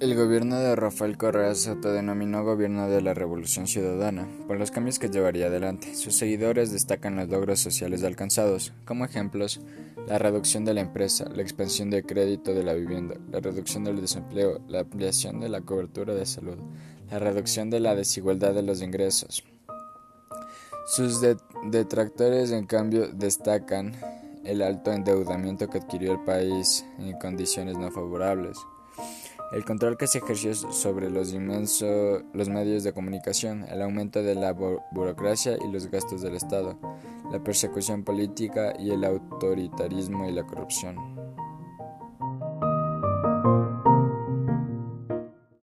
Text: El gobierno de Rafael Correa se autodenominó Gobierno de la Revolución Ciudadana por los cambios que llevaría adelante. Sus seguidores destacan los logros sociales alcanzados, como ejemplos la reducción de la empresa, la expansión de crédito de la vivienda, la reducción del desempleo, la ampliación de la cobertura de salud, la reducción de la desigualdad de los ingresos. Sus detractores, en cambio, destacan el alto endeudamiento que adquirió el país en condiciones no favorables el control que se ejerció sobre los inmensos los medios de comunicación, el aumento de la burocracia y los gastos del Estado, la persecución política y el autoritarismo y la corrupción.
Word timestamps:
El 0.00 0.16
gobierno 0.16 0.58
de 0.58 0.74
Rafael 0.76 1.18
Correa 1.18 1.54
se 1.54 1.68
autodenominó 1.68 2.42
Gobierno 2.42 2.88
de 2.88 3.02
la 3.02 3.12
Revolución 3.12 3.66
Ciudadana 3.66 4.26
por 4.46 4.58
los 4.58 4.70
cambios 4.70 4.98
que 4.98 5.10
llevaría 5.10 5.48
adelante. 5.48 5.94
Sus 5.94 6.16
seguidores 6.16 6.72
destacan 6.72 7.16
los 7.16 7.28
logros 7.28 7.60
sociales 7.60 8.02
alcanzados, 8.02 8.72
como 8.86 9.04
ejemplos 9.04 9.60
la 10.08 10.18
reducción 10.18 10.64
de 10.64 10.72
la 10.72 10.80
empresa, 10.80 11.28
la 11.28 11.42
expansión 11.42 11.90
de 11.90 12.02
crédito 12.02 12.54
de 12.54 12.62
la 12.62 12.72
vivienda, 12.72 13.16
la 13.30 13.40
reducción 13.40 13.84
del 13.84 14.00
desempleo, 14.00 14.62
la 14.68 14.80
ampliación 14.80 15.38
de 15.38 15.50
la 15.50 15.60
cobertura 15.60 16.14
de 16.14 16.24
salud, 16.24 16.56
la 17.10 17.18
reducción 17.18 17.68
de 17.68 17.80
la 17.80 17.94
desigualdad 17.94 18.54
de 18.54 18.62
los 18.62 18.80
ingresos. 18.80 19.44
Sus 20.86 21.20
detractores, 21.70 22.52
en 22.52 22.64
cambio, 22.64 23.08
destacan 23.08 23.92
el 24.44 24.62
alto 24.62 24.92
endeudamiento 24.92 25.68
que 25.68 25.76
adquirió 25.76 26.12
el 26.12 26.24
país 26.24 26.86
en 26.98 27.18
condiciones 27.18 27.76
no 27.76 27.90
favorables 27.90 28.56
el 29.52 29.64
control 29.64 29.96
que 29.96 30.06
se 30.06 30.18
ejerció 30.18 30.54
sobre 30.54 31.10
los 31.10 31.32
inmensos 31.32 32.22
los 32.32 32.48
medios 32.48 32.84
de 32.84 32.92
comunicación, 32.92 33.64
el 33.68 33.82
aumento 33.82 34.22
de 34.22 34.34
la 34.34 34.52
burocracia 34.52 35.56
y 35.62 35.70
los 35.70 35.90
gastos 35.90 36.22
del 36.22 36.36
Estado, 36.36 36.78
la 37.32 37.42
persecución 37.42 38.04
política 38.04 38.74
y 38.78 38.90
el 38.90 39.04
autoritarismo 39.04 40.28
y 40.28 40.32
la 40.32 40.46
corrupción. 40.46 40.96